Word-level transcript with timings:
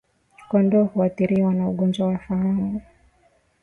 Kondoo 0.49 0.83
huathiriwa 0.85 1.53
na 1.53 1.69
ugonjwa 1.69 2.07
wa 2.07 2.17
fahamu 2.17 2.81